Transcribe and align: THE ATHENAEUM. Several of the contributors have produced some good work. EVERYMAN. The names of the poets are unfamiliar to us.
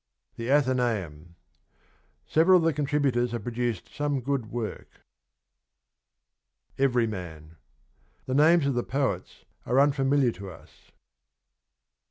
THE 0.35 0.49
ATHENAEUM. 0.49 1.35
Several 2.25 2.57
of 2.57 2.63
the 2.63 2.73
contributors 2.73 3.33
have 3.33 3.43
produced 3.43 3.93
some 3.93 4.19
good 4.21 4.47
work. 4.47 5.01
EVERYMAN. 6.79 7.57
The 8.25 8.33
names 8.33 8.65
of 8.65 8.73
the 8.73 8.81
poets 8.81 9.45
are 9.63 9.79
unfamiliar 9.79 10.31
to 10.31 10.49
us. 10.49 10.89